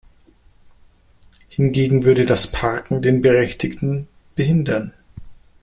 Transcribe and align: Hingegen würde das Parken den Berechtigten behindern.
Hingegen 1.49 2.05
würde 2.05 2.25
das 2.25 2.51
Parken 2.51 3.03
den 3.03 3.21
Berechtigten 3.21 4.07
behindern. 4.33 4.95